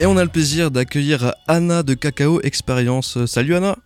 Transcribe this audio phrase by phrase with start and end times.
[0.00, 3.24] Et on a le plaisir d'accueillir Anna de Cacao Expérience.
[3.26, 3.76] Salut Anna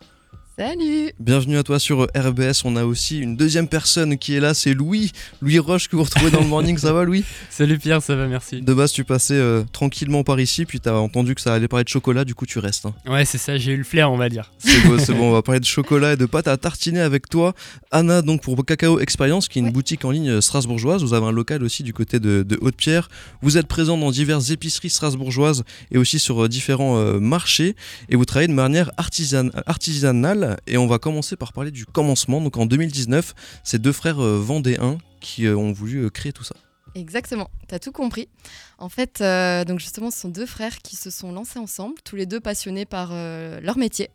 [0.55, 2.61] Salut Bienvenue à toi sur RBS.
[2.63, 5.11] On a aussi une deuxième personne qui est là, c'est Louis.
[5.41, 6.77] Louis Roche que vous retrouvez dans le morning.
[6.77, 7.25] Ça va Louis?
[7.49, 8.61] Salut Pierre, ça va, merci.
[8.61, 11.85] De base, tu passais euh, tranquillement par ici, puis t'as entendu que ça allait parler
[11.85, 12.85] de chocolat, du coup tu restes.
[12.85, 12.93] hein.
[13.07, 14.51] Ouais, c'est ça, j'ai eu le flair, on va dire.
[14.59, 17.27] C'est beau, c'est bon, on va parler de chocolat et de pâte à tartiner avec
[17.29, 17.55] toi.
[17.89, 19.71] Anna, donc pour Cacao Expérience, qui est une Ouais.
[19.71, 21.01] boutique en ligne euh, strasbourgeoise.
[21.03, 23.09] Vous avez un local aussi du côté de, de Haute-Pierre.
[23.41, 27.75] Vous êtes présent dans diverses épiceries strasbourgeoises et aussi sur euh, différents euh, marchés.
[28.09, 30.42] Et vous travaillez de manière artisan- artisanale.
[30.67, 32.41] Et on va commencer par parler du commencement.
[32.41, 36.43] Donc en 2019, c'est deux frères euh, vendéens qui euh, ont voulu euh, créer tout
[36.43, 36.55] ça.
[36.95, 38.29] Exactement, t'as tout compris.
[38.77, 39.23] En fait,
[39.67, 42.85] donc justement, ce sont deux frères qui se sont lancés ensemble, tous les deux passionnés
[42.85, 44.11] par leur métier.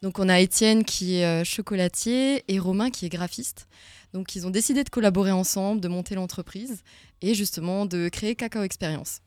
[0.00, 3.68] Donc on a Étienne qui est chocolatier et Romain qui est graphiste.
[4.14, 6.82] Donc ils ont décidé de collaborer ensemble, de monter l'entreprise
[7.20, 9.20] et justement de créer Cacao Experience.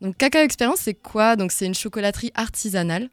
[0.00, 1.34] Donc Cacao Experience, c'est quoi?
[1.34, 3.10] Donc c'est une chocolaterie artisanale.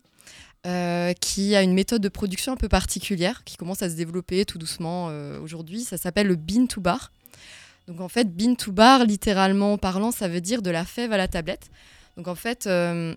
[0.65, 4.45] Euh, qui a une méthode de production un peu particulière, qui commence à se développer
[4.45, 5.83] tout doucement euh, aujourd'hui.
[5.83, 7.11] Ça s'appelle le bean to bar.
[7.87, 11.17] Donc en fait, bean to bar, littéralement parlant, ça veut dire de la fève à
[11.17, 11.69] la tablette.
[12.17, 13.13] Donc en fait, euh,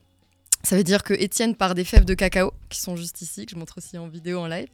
[0.62, 3.52] ça veut dire que Étienne part des fèves de cacao, qui sont juste ici, que
[3.52, 4.68] je montre aussi en vidéo, en live,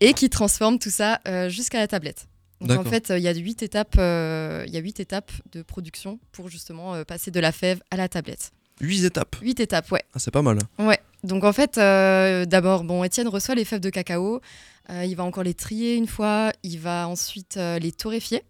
[0.00, 2.26] et qui transforme tout ça jusqu'à la tablette.
[2.60, 6.18] Donc en fait, il y a huit étapes, il y a huit étapes de production
[6.32, 8.50] pour justement passer de la fève à la tablette.
[8.80, 9.36] Huit étapes.
[9.40, 10.02] Huit étapes, ouais.
[10.14, 10.58] Ah, c'est pas mal.
[10.78, 10.98] Ouais.
[11.22, 14.40] Donc en fait, euh, d'abord, bon, Étienne reçoit les fèves de cacao.
[14.88, 16.52] Euh, il va encore les trier une fois.
[16.62, 18.42] Il va ensuite euh, les torréfier.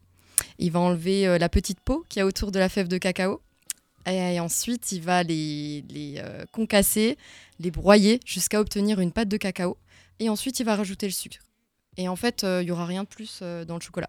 [0.59, 3.43] Il va enlever la petite peau qu'il y a autour de la fève de cacao.
[4.07, 5.85] Et, ensuite, il va les,
[6.53, 7.19] concasser,
[7.59, 9.77] les broyer jusqu'à obtenir une pâte de cacao.
[10.19, 11.39] Et ensuite, il va rajouter le sucre.
[11.99, 14.09] Et en fait, il y aura rien de plus dans le chocolat.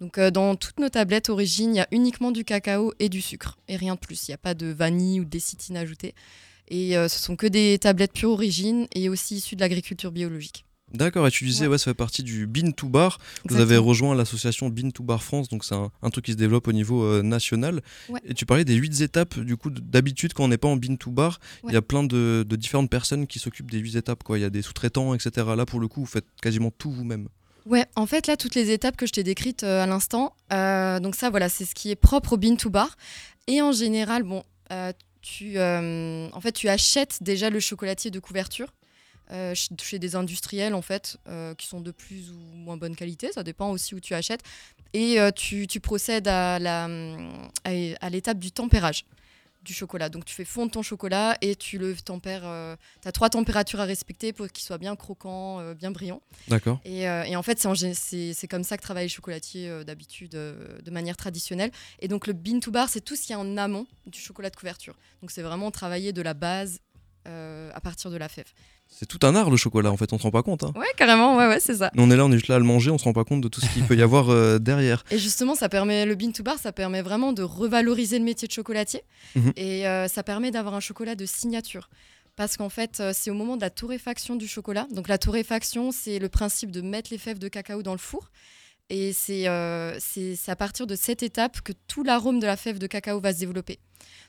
[0.00, 3.58] Donc dans toutes nos tablettes origines, il y a uniquement du cacao et du sucre.
[3.68, 4.28] Et rien de plus.
[4.28, 6.14] Il n'y a pas de vanille ou de décitine ajoutée.
[6.70, 10.64] Et euh, ce sont que des tablettes pure origine et aussi issues de l'agriculture biologique.
[10.94, 11.72] D'accord, et tu disais, Ouais.
[11.72, 13.18] ouais, ça fait partie du Bean to Bar.
[13.46, 16.38] Vous avez rejoint l'association Bean to Bar France, donc c'est un, un truc qui se
[16.38, 17.82] développe au niveau euh, national.
[18.08, 18.20] Ouais.
[18.24, 20.96] Et tu parlais des huit étapes, du coup, d'habitude, quand on n'est pas en Bean
[20.96, 21.72] to Bar, il Ouais.
[21.74, 24.22] y a plein de, de différentes personnes qui s'occupent des huit étapes.
[24.30, 25.46] Il y a des sous-traitants, etc.
[25.54, 27.28] Là, pour le coup, vous faites quasiment tout vous-même.
[27.66, 31.00] Ouais, en fait, là, toutes les étapes que je t'ai décrites euh, à l'instant, euh,
[31.00, 32.96] donc ça, voilà, c'est ce qui est propre au bean to bar.
[33.46, 34.42] Et en général, bon,
[35.22, 38.72] tu, euh, en fait, tu achètes déjà le chocolatier de couverture
[39.30, 42.96] euh, ch- chez des industriels, en fait, euh, qui sont de plus ou moins bonne
[42.96, 44.42] qualité, ça dépend aussi où tu achètes.
[44.94, 46.58] Et tu, procèdes à
[48.10, 49.04] l'étape du tempérage
[49.62, 50.08] du chocolat.
[50.08, 52.76] Donc tu fais fondre ton chocolat et tu le tempères.
[53.02, 56.22] tu as trois températures à respecter pour qu'il soit bien croquant, euh, bien brillant.
[56.48, 56.80] D'accord.
[56.84, 57.58] Et, euh, et en fait,
[57.94, 61.70] c'est comme ça que travaillent les chocolatiers euh, d'habitude, euh, de manière traditionnelle.
[62.00, 64.50] Et donc, le bean to bar, c'est tout ce qui est en amont du chocolat
[64.50, 64.94] de couverture.
[65.20, 66.80] Donc, c'est vraiment travailler de la base
[67.26, 68.52] euh, à partir de la fève.
[68.90, 70.64] C'est tout un art, le chocolat, en fait, on se rend pas compte.
[70.64, 70.72] hein.
[70.74, 71.90] Ouais, carrément, ouais, ouais, c'est ça.
[71.96, 73.40] On est là, on est juste là à le manger, on se rend pas compte
[73.40, 75.04] de tout ce qu'il peut y avoir euh, derrière.
[75.10, 78.48] Et justement, ça permet le bean to bar, ça permet vraiment de revaloriser le métier
[78.48, 79.02] de chocolatier.
[79.36, 79.52] Mhm.
[79.56, 81.88] Et euh, ça permet d'avoir un chocolat de signature.
[82.34, 84.86] Parce qu'en fait, euh, c'est au moment de la torréfaction du chocolat.
[84.92, 88.30] Donc la torréfaction, c'est le principe de mettre les fèves de cacao dans le four.
[88.90, 92.78] Et c'est euh, c'est à partir de cette étape que tout l'arôme de la fève
[92.78, 93.78] de cacao va se développer.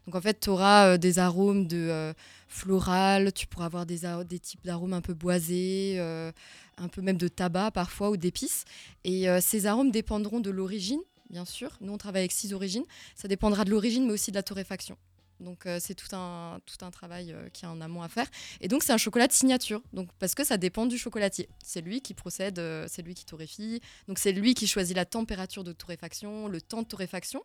[0.06, 2.14] Donc en fait, tu auras des arômes de euh,
[2.48, 6.32] floral, tu pourras avoir des, des types d'arômes un peu boisés, euh,
[6.78, 8.66] un peu même de tabac parfois ou d'épices.
[9.04, 11.78] Et euh, ces arômes dépendront de l'origine, bien sûr.
[11.82, 12.86] Nous, on travaille avec six origines.
[13.16, 14.98] Ça dépendra de l'origine, mais aussi de la torréfaction.
[15.40, 18.28] Donc, euh, c'est tout un, tout un travail euh, qui est en amont à faire.
[18.62, 19.82] Et donc, c'est un chocolat de signature.
[19.94, 21.48] Donc, parce que ça dépend du chocolatier.
[21.64, 23.82] C'est lui qui procède, euh, c'est lui qui torréfie.
[24.08, 27.42] Donc, c'est lui qui choisit la température de torréfaction, le temps de torréfaction.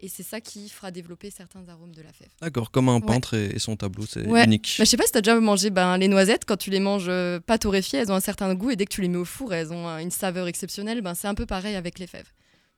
[0.00, 2.28] Et c'est ça qui fera développer certains arômes de la fève.
[2.40, 3.06] D'accord, comme un Ouais.
[3.06, 4.44] peintre et, et son tableau, c'est Ouais.
[4.44, 4.74] unique.
[4.78, 6.44] Mais je sais pas si tu as déjà mangé ben, les noisettes.
[6.46, 8.70] Quand tu les manges euh, pas torréfiées, elles ont un certain goût.
[8.70, 11.00] Et dès que tu les mets au four, elles ont une saveur exceptionnelle.
[11.00, 12.32] Ben, c'est un peu pareil avec les fèves.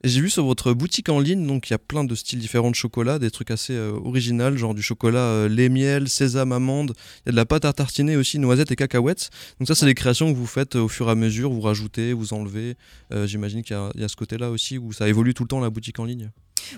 [0.04, 2.70] J'ai vu sur votre boutique en ligne, donc il y a plein de styles différents
[2.70, 6.95] de chocolat, des trucs assez euh, originaux, genre du chocolat euh, lait miel, sésame, amande.
[7.27, 9.30] Il y a de la pâte à tartiner aussi, noisettes et cacahuètes.
[9.59, 11.60] Donc ça, c'est des créations que vous faites euh, au fur et à mesure, vous
[11.60, 12.77] rajoutez, vous enlevez.
[13.12, 15.59] Euh, J'imagine qu'il y, y a ce côté-là aussi où ça évolue tout le temps
[15.59, 16.30] la boutique en ligne.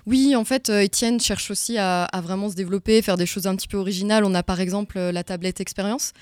[0.06, 3.56] Oui, en fait, euh, Étienne cherche aussi à, vraiment se développer, faire des choses un
[3.56, 4.24] petit peu originales.
[4.24, 6.12] On a par exemple euh, la tablette expérience.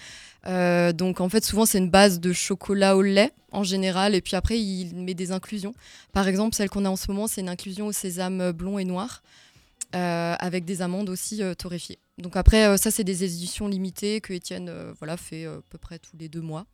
[0.46, 4.20] Euh, donc en fait, souvent c'est une base de chocolat au lait en général, et
[4.20, 5.74] puis après il met des inclusions.
[6.12, 8.84] Par exemple, celle qu'on a en ce moment, c'est une inclusion au sésame blond et
[8.84, 9.22] noir,
[9.92, 11.98] avec des amandes aussi torréfiées.
[12.18, 16.16] Donc après, ça c'est des éditions limitées que Étienne voilà, fait à peu près tous
[16.18, 16.66] les deux mois.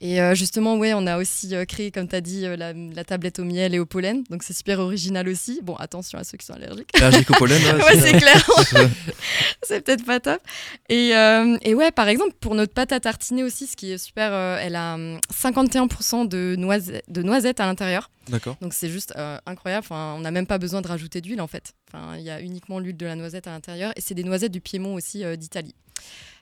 [0.00, 2.72] Et euh, justement, ouais, on a aussi euh, créé, comme tu as dit, euh, la,
[2.72, 4.22] la tablette au miel et au pollen.
[4.30, 5.58] Donc c'est super original aussi.
[5.64, 6.88] Bon, attention à ceux qui sont allergiques.
[7.00, 8.48] Allergique au pollen, ouais, ouais, c'est clair.
[9.62, 10.40] c'est- peut-être pas top.
[10.88, 13.98] Et, euh, et ouais, par exemple, pour notre pâte à tartiner aussi, ce qui est
[13.98, 18.10] super, euh, elle a hum, 51% de, noise- de noisettes à l'intérieur.
[18.28, 18.56] D'accord.
[18.60, 19.84] Donc c'est juste euh, incroyable.
[19.84, 21.72] Enfin, on n'a même pas besoin de rajouter d'huile en fait.
[21.92, 23.92] Enfin, il y a uniquement l'huile de la noisette à l'intérieur.
[23.96, 25.74] Et c'est des noisettes du Piémont aussi d'Italie.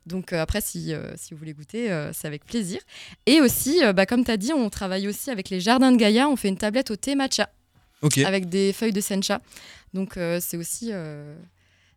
[0.07, 2.81] Donc euh, après, si, euh, si vous voulez goûter, euh, c'est avec plaisir.
[3.27, 6.29] Et aussi, bah, comme tu as dit, on travaille aussi avec les jardins de Gaïa.
[6.29, 7.51] On fait une tablette au thé matcha
[8.25, 9.41] avec des feuilles de sencha.
[9.93, 10.93] Donc c'est aussi,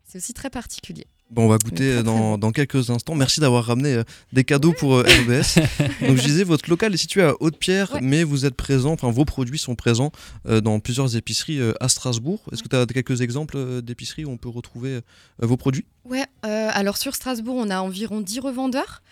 [0.06, 1.06] c'est aussi très particulier.
[1.32, 3.14] Bon, on va goûter très dans, quelques instants.
[3.14, 4.04] Merci d'avoir ramené euh,
[4.34, 5.60] des cadeaux pour euh, RBS.
[6.08, 8.00] Donc, je disais, votre local est situé à Haute-Pierre, Ouais.
[8.02, 10.12] mais vous êtes présent, enfin, vos produits sont présents
[10.48, 12.42] euh, dans plusieurs épiceries euh, à Strasbourg.
[12.52, 15.02] Est-ce que tu as quelques exemples euh, d'épiceries où on peut retrouver euh,
[15.40, 15.86] vos produits?
[16.06, 19.04] Ouais, euh, alors sur Strasbourg, on a environ 10 revendeurs.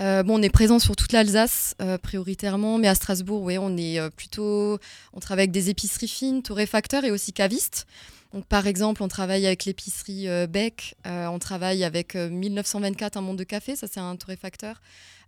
[0.00, 3.76] Euh, bon, on est présent sur toute l'Alsace euh, prioritairement, mais à Strasbourg, ouais, on
[3.76, 4.78] est euh, plutôt,
[5.12, 7.86] on travaille avec des épiceries fines, torréfacteurs et aussi cavistes.
[8.32, 13.38] Donc, par exemple, on travaille avec l'épicerie Beck, on travaille avec euh, 1924, un monde
[13.38, 14.80] de café, ça c'est un torréfacteur,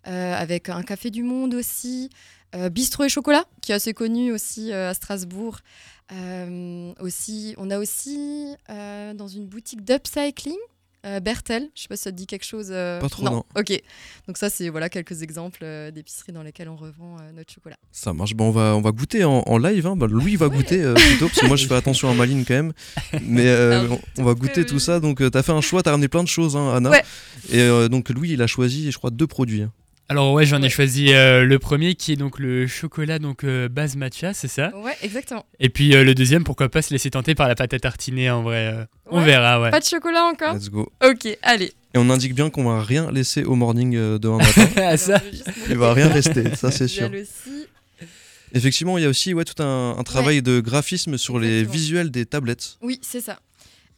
[0.02, 2.10] avec un café du monde aussi,
[2.70, 5.58] Bistrot et chocolat, qui est assez connu aussi à Strasbourg.
[7.00, 10.58] Aussi, on a aussi dans une boutique d'upcycling
[11.06, 12.68] euh, Bertel, je sais pas si ça te dit quelque chose.
[12.70, 13.44] euh, Pas trop, non.
[13.56, 13.72] Ok.
[14.26, 17.76] Donc ça, c'est voilà quelques exemples euh, d'épiceries dans lesquelles on revend euh, notre chocolat.
[17.92, 18.34] Ça marche.
[18.34, 19.86] Bon, on, va, on va goûter en, en live.
[19.86, 19.96] hein.
[19.96, 22.44] Bah, Louis va goûter euh, plutôt, parce que moi je fais attention à ma ligne
[22.44, 22.72] quand même.
[23.22, 25.00] Mais euh, Alors, on, on va goûter tout ça.
[25.00, 26.90] Donc, tu as fait un choix, tu as ramené plein de choses, hein, Anna.
[26.90, 27.02] Ouais.
[27.50, 29.62] Et euh, donc, Louis, il a choisi, je crois, deux produits.
[29.62, 29.72] hein.
[30.08, 33.68] Alors ouais, j'en ai choisi euh, le premier qui est donc le chocolat donc euh,
[33.68, 34.70] base matcha, c'est ça?
[34.76, 35.44] Ouais, exactement.
[35.58, 38.30] Et puis euh, le deuxième, pourquoi pas se laisser tenter par la pâte à tartiner
[38.30, 38.68] en vrai.
[38.72, 39.70] euh, on verra, ouais.
[39.70, 40.54] Pas de chocolat encore?
[40.54, 40.92] Let's go.
[41.04, 41.72] Ok, allez.
[41.94, 44.68] Et on indique bien qu'on va rien laisser au morning euh, demain matin.
[44.76, 45.20] Ah, ça.
[45.68, 47.08] Il va rien rester, ça c'est sûr.
[47.08, 47.66] visuel aussi.
[48.52, 52.12] Effectivement, il y a aussi ouais, tout un, un travail de graphisme sur les visuels
[52.12, 52.76] des tablettes.
[52.80, 53.40] Oui, c'est ça.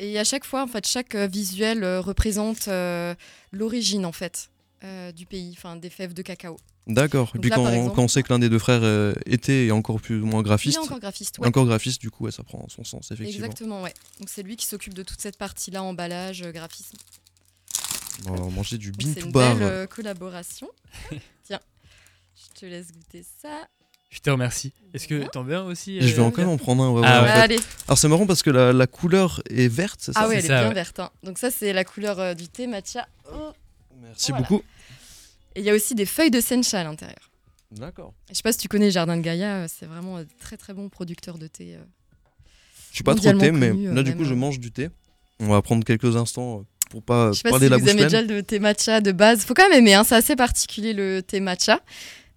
[0.00, 3.14] Et à chaque fois, en fait, chaque visuel euh, représente euh,
[3.52, 4.48] l'origine en fait
[4.84, 6.56] euh, du pays, enfin des fèves de cacao.
[6.86, 7.32] D'accord.
[7.34, 9.12] Et puis là, quand, par exemple- quand on sait que l'un des deux frères euh,
[9.26, 11.38] était et encore plus ou moins Il graphiste, est encore graphiste.
[11.38, 11.46] ouais.
[11.46, 13.44] encore graphiste, du coup, ouais, ça prend son sens, effectivement.
[13.46, 13.92] Exactement, ouais.
[14.20, 16.96] Donc c'est lui qui s'occupe de toute cette partie-là, emballage, euh, graphisme.
[18.26, 19.54] On va manger du bean C'est to une bar.
[19.56, 20.68] belle euh, collaboration.
[21.44, 21.60] Tiens,
[22.36, 23.68] je te laisse goûter ça.
[24.10, 24.72] Je te remercie.
[24.94, 26.90] Est-ce que t'en veux un aussi je vais encore en prendre un.
[26.92, 27.32] ouais, Ah ouais, en ouais.
[27.34, 27.40] fait.
[27.40, 27.58] Allez.
[27.86, 30.20] Alors c'est marrant parce que la, la couleur est verte, c'est ça?
[30.22, 30.74] Ah ouais, c'est elle est ça, bien ouais.
[30.74, 30.98] verte.
[31.00, 31.10] hein.
[31.22, 33.06] Donc ça, c'est la couleur euh, du thé matcha.
[34.02, 34.46] Merci Voilà.
[34.46, 34.62] beaucoup.
[35.54, 37.30] Et il y a aussi des feuilles de sencha à l'intérieur.
[37.72, 38.14] D'accord.
[38.30, 40.72] Je sais pas si tu connais Jardin de Gaïa, euh, c'est vraiment un très très
[40.72, 41.74] bon producteur de thé.
[41.74, 41.84] euh.
[42.90, 44.36] Je suis pas trop thé, mais connu, euh, là du coup je euh.
[44.36, 44.88] mange du thé.
[45.40, 47.82] On va prendre quelques instants euh, pour pas Je sais pas parler si la vous
[47.82, 48.26] bouche aimez pleine.
[48.26, 49.44] déjà le thé matcha de base.
[49.44, 51.80] Faut quand même aimer, hein, c'est assez particulier le thé matcha.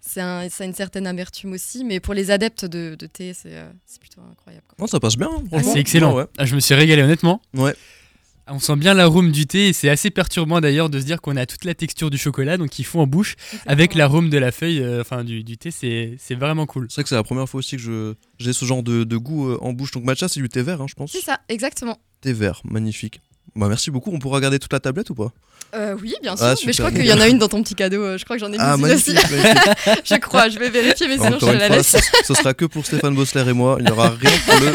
[0.04, 3.32] C'est un, ça a une certaine amertume aussi, mais pour les adeptes de, de thé,
[3.34, 4.64] c'est euh, c'est plutôt incroyable.
[4.68, 4.76] quoi.
[4.80, 5.30] Non, ça passe bien.
[5.32, 6.10] hein, Ah, c'est excellent.
[6.14, 6.28] Ouais, ouais.
[6.38, 7.40] Ah, je me suis régalé honnêtement.
[7.54, 7.74] Ouais.
[8.48, 11.36] On sent bien l'arôme du thé et c'est assez perturbant d'ailleurs de se dire qu'on
[11.36, 13.36] a toute la texture du chocolat donc il faut en bouche
[13.66, 16.86] avec l'arôme de la feuille, euh, enfin du, du thé, c'est c'est vraiment cool.
[16.90, 19.16] C'est vrai que c'est la première fois aussi que je j'ai ce genre de, de
[19.16, 19.92] goût euh, en bouche.
[19.92, 21.12] Donc matcha, c'est du thé vert, hein, je pense.
[21.12, 21.98] C'est ça, exactement.
[22.20, 23.20] Thé vert, magnifique.
[23.54, 24.10] Bah merci beaucoup.
[24.12, 25.30] On pourra garder toute la tablette ou pas?
[25.74, 26.46] Euh, oui, bien sûr.
[26.46, 28.16] Ah, mais je crois qu'il y en a une dans ton petit cadeau.
[28.18, 29.16] Je crois que j'en ai mis Ah une magnifique.
[29.18, 29.32] aussi.
[29.34, 30.02] magnifique.
[30.04, 31.86] je crois, je vais vérifier, mais sinon Encore je une te la fois, laisse.
[31.96, 33.76] ce, ce sera que pour Stéphane Bossler et moi.
[33.78, 34.72] Il n'y aura rien pour le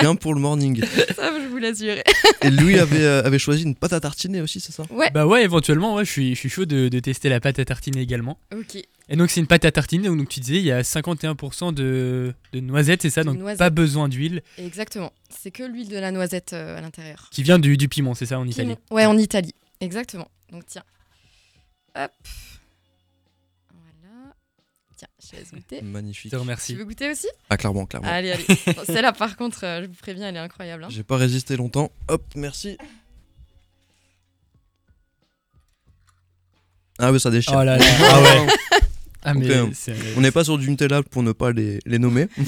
[0.00, 0.82] rien pour le morning.
[1.16, 1.94] Ça, je vous l'assure.
[2.42, 4.82] Et lui avait euh, avait choisi une pâte à tartiner aussi, c'est ça?
[4.90, 7.58] Ouais, Bah ouais, éventuellement, ouais, je suis, je suis chaud de, de tester la pâte
[7.58, 8.38] à tartiner également.
[8.52, 8.82] ok.
[9.12, 12.32] Et donc c'est une pâte à tartiner, donc tu disais il y a 51% de,
[12.52, 15.12] de noisettes, c'est ça, De donc pas besoin d'huile, Exactement.
[15.28, 17.28] C'est que l'huile de la noisette euh, à l'intérieur.
[17.32, 18.76] qui vient du, du piment, c'est ça en Italie?
[18.92, 19.54] Ouais, en Italie.
[19.80, 20.28] Exactement.
[20.52, 20.84] Donc tiens.
[21.96, 22.10] Hop.
[25.00, 25.78] Tiens, je te laisse goûter.
[25.80, 26.30] Je Magnifique.
[26.30, 27.26] Tu veux goûter aussi?
[27.48, 28.06] Ah clairement, clairement.
[28.06, 28.44] Allez, allez.
[28.66, 30.84] Bon, Celle-là, par contre, euh, je vous préviens, elle est incroyable.
[30.84, 30.88] hein.
[30.90, 31.90] J'ai pas résisté longtemps.
[32.08, 32.76] Hop, merci.
[36.98, 37.54] Ah oui, ça déchire.
[37.56, 38.46] Oh là là, ah ouais.
[39.22, 42.28] Ah mais c'est- On n'est pas sur du Nutella pour ne pas les, les nommer.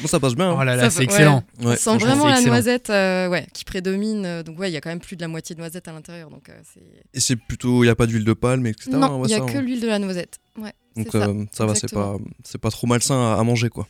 [0.00, 0.52] bon, ça passe bien.
[0.52, 0.64] Oh hein.
[0.64, 1.44] là là, Ça c'est excellent.
[1.60, 1.98] Ouais, On sent franchement.
[2.16, 4.24] vraiment la noisette euh, ouais, qui prédomine.
[4.26, 5.92] euh, Donc, ouais, il y a quand même plus de la moitié de noisette à
[5.92, 6.30] l'intérieur.
[6.30, 6.80] Donc, euh, c'est.
[7.14, 8.90] Et c'est plutôt, il n'y a pas d'huile de palme, etc.
[8.92, 9.60] non, ouais, il n'y a ça, que hein.
[9.62, 10.38] l'huile de la noisette.
[10.60, 10.72] Ouais.
[10.96, 11.18] Donc ça.
[11.18, 13.86] euh, ça va, c'est pas, c'est pas trop malsain à, à manger quoi.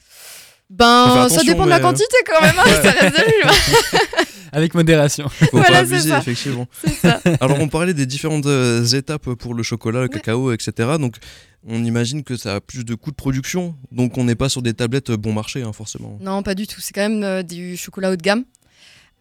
[0.71, 2.55] Ben, ça dépend de la quantité quand même.
[2.59, 2.73] hein, Ouais.
[2.83, 4.27] ça reste de l'huile.
[4.53, 5.29] Avec modération.
[5.29, 6.19] Faut Voilà, pas abuser ça.
[6.19, 6.67] effectivement.
[7.03, 7.21] Ça.
[7.41, 10.09] Alors on parlait des différentes euh, étapes pour le chocolat, le Ouais.
[10.11, 10.73] cacao, etc.
[11.00, 11.17] Donc
[11.67, 13.77] on imagine que ça a plus de coûts de production.
[13.93, 16.19] Donc on n'est pas sur des tablettes bon marché hein, forcément.
[16.21, 16.81] Non, pas du tout.
[16.81, 18.45] C'est quand même euh, du chocolat haut de gamme.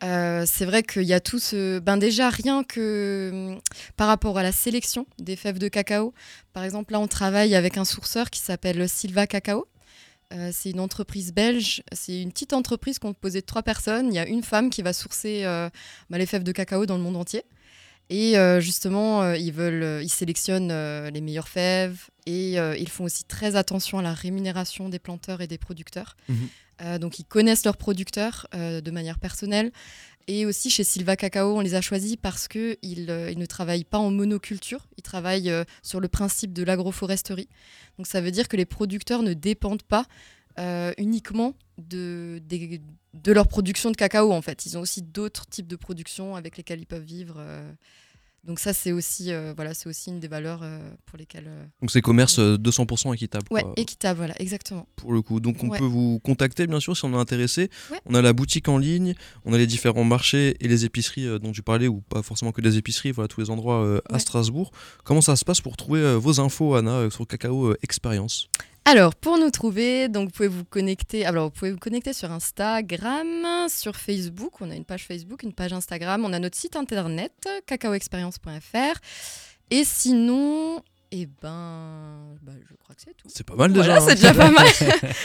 [0.03, 1.79] Euh, c'est vrai qu'il y a tout ce.
[1.79, 3.59] Ben déjà, rien que hum,
[3.95, 6.13] par rapport à la sélection des fèves de cacao.
[6.53, 9.67] Par exemple, là, on travaille avec un sourceur qui s'appelle Silva Cacao.
[10.33, 11.83] Euh, c'est une entreprise belge.
[11.93, 14.07] C'est une petite entreprise composée de trois personnes.
[14.09, 15.69] Il y a une femme qui va sourcer euh,
[16.09, 17.43] ben, les fèves de cacao dans le monde entier.
[18.09, 20.71] Et euh, justement, euh, ils, veulent, euh, ils sélectionnent
[21.09, 25.47] les meilleures fèves et ils font aussi très attention à la rémunération des planteurs et
[25.47, 26.15] des producteurs.
[26.29, 26.99] Mhm.
[26.99, 29.71] Donc, ils connaissent leurs producteurs de manière personnelle.
[30.27, 33.97] Et aussi, chez Silva Cacao, on les a choisis parce qu'ils ils ne travaillent pas
[33.97, 34.87] en monoculture.
[34.97, 37.47] Ils travaillent sur le principe de l'agroforesterie.
[37.97, 40.05] Donc, ça veut dire que les producteurs ne dépendent pas
[40.97, 42.81] uniquement de, des-
[43.23, 44.65] de leur production de cacao en fait.
[44.65, 47.35] Ils ont aussi d'autres types de production avec lesquelles ils peuvent vivre.
[47.39, 47.71] euh.
[48.43, 51.65] Donc ça c'est aussi euh, voilà c'est aussi une des valeurs euh, pour lesquelles euh,
[51.81, 53.45] Donc c'est commerce euh, 200% équitable.
[53.51, 54.87] ouais quoi, équitable voilà exactement.
[54.95, 55.41] pour le coup.
[55.41, 55.77] Donc on Ouais.
[55.77, 57.69] peut vous contacter bien sûr si on est intéressé.
[57.91, 57.99] Ouais.
[58.05, 61.51] On a la boutique en ligne, on a les différents marchés et les épiceries dont
[61.51, 64.17] tu parlais ou pas forcément que des épiceries, voilà tous les endroits à.
[64.19, 64.71] Strasbourg.
[65.03, 68.47] Comment ça se passe pour trouver vos infos Anna sur Cacao Expérience
[68.89, 73.67] Alors pour nous trouver donc vous pouvez vous connecter vous pouvez vous connecter sur Instagram,
[73.67, 77.33] sur Facebook, on a une page Facebook, une page Instagram, on a notre site internet
[77.65, 78.99] cacaoexpérience.fr
[79.71, 83.27] et sinon eh ben, bah, je crois que c'est tout.
[83.33, 83.85] C'est pas mal déjà.
[83.85, 84.05] Voilà, hein.
[84.07, 84.67] c'est déjà pas mal.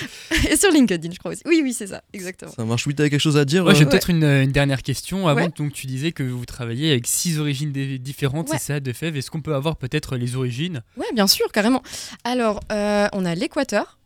[0.51, 1.43] Et sur LinkedIn, je crois aussi.
[1.47, 2.53] Oui, oui, c'est ça, exactement.
[2.53, 2.87] Ça marche.
[2.87, 5.29] Oui, t'avais quelque chose à dire j'ai euh, peut-être une, une dernière question.
[5.29, 5.49] Avant, Ouais.
[5.57, 8.59] donc, tu disais que vous travaillez avec six origines différentes, Ouais.
[8.59, 9.17] c'est ça, de fèves.
[9.17, 10.83] Est-ce qu'on peut avoir peut-être les origines?
[10.97, 11.83] Ouais, bien sûr, carrément.
[12.25, 13.99] Alors, euh, on a l'Équateur,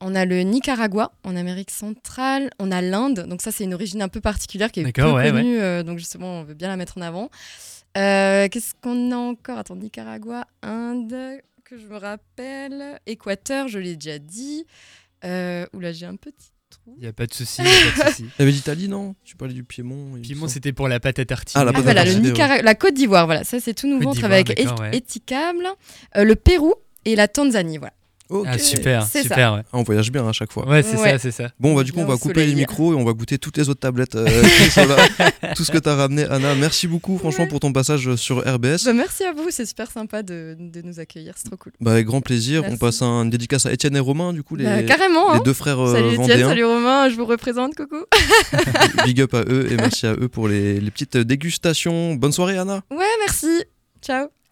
[0.00, 3.26] on a le Nicaragua en Amérique centrale, on a l'Inde.
[3.28, 5.58] Donc ça, c'est une origine un peu particulière qui est peu connue.
[5.60, 7.30] euh, donc justement, on veut bien la mettre en avant.
[7.96, 9.58] Euh, Qu'est-ce qu'on a encore?
[9.58, 13.00] Attends, Nicaragua, Inde, que je me rappelle.
[13.06, 14.66] Équateur, je l'ai déjà dit.
[15.24, 16.94] Euh, oula, j'ai un petit trou.
[16.96, 17.62] Il n'y a pas de souci.
[17.62, 18.26] y a pas de souci.
[18.38, 19.14] T'avais d'Italie, non?
[19.24, 20.16] Tu parlais du Piémont.
[20.16, 21.62] il Piémont, c'était pour la pâte à tartiner.
[21.62, 24.10] Ah, la Ah voilà, le la Côte d'Ivoire, voilà, ça c'est tout nouveau.
[24.10, 24.96] On travaille avec ouais.
[24.96, 25.66] Etikable,
[26.16, 26.74] euh, le Pérou
[27.04, 27.94] et la Tanzanie, voilà.
[28.46, 29.22] Ah, super, ça.
[29.22, 29.54] super.
[29.54, 30.66] Ouais, Ah, on voyage bien à chaque fois.
[30.68, 31.10] ouais c'est Ouais.
[31.12, 31.50] ça, c'est ça.
[31.60, 32.48] Bon, bah du coup, on va couper soleil.
[32.50, 34.96] les micros et on va goûter toutes les autres tablettes euh, qui sont là.
[35.54, 36.54] Tout ce que t'as ramené, Anna.
[36.54, 37.50] Merci beaucoup, franchement, Ouais.
[37.50, 38.84] pour ton passage sur RBS.
[38.86, 41.72] Bah, merci à vous, c'est super sympa de, de nous accueillir, c'est trop cool.
[41.80, 42.62] Bah, avec grand plaisir.
[42.62, 42.74] Merci.
[42.74, 45.38] On passe un, une dédicace à Étienne et Romain, du coup, les, Bah, carrément, les
[45.38, 45.42] hein.
[45.44, 48.04] deux frères euh, Salut Étienne, salut Romain, je vous représente, coucou.
[49.04, 52.14] Big up à eux et merci à eux pour les, les petites dégustations.
[52.14, 52.82] Bonne soirée, Anna.
[52.90, 53.64] Ouais, merci.
[54.02, 54.34] Ciao.